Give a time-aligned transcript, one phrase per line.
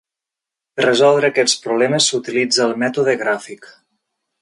[0.79, 3.73] Per resoldre aquests problemes s'utilitza el mètode gràfic.